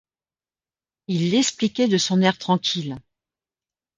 [1.07, 2.97] Il l’expliquait de son air tranquille.